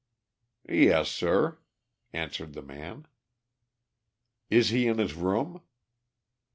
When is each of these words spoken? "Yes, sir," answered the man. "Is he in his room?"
"Yes, 0.67 1.11
sir," 1.11 1.59
answered 2.11 2.53
the 2.53 2.63
man. 2.63 3.05
"Is 4.49 4.69
he 4.69 4.87
in 4.87 4.97
his 4.97 5.13
room?" 5.13 5.61